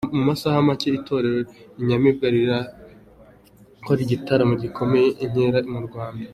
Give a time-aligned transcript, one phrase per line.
[0.15, 1.39] Mu masaha macye Itorero
[1.81, 6.29] Inyamibwa rirakora igitaramo gikomeye 'Inkera i Rwanda'